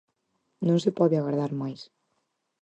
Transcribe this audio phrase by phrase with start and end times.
[0.67, 1.81] Non se pode agardar máis.